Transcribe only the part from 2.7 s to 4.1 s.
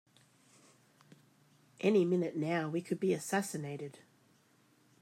could be assassinated!